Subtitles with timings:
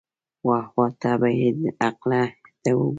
[0.47, 2.23] واه واه، ته دې بې عقلۍ
[2.61, 2.89] ته وګوره.